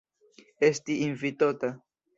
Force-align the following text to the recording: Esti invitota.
Esti 0.69 0.97
invitota. 1.11 1.75